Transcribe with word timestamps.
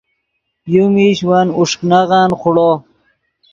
یو 0.73 0.85
میش 0.93 1.19
ون 1.29 1.47
اوݰک 1.57 1.79
نغن 1.89 2.29
خوڑو 2.39 2.71